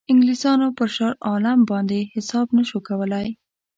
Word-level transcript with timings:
انګلیسانو 0.11 0.67
پر 0.77 0.87
شاه 0.95 1.13
عالم 1.27 1.59
باندې 1.69 1.99
حساب 2.15 2.47
نه 2.57 2.63
شو 2.69 2.79
کولای. 2.87 3.27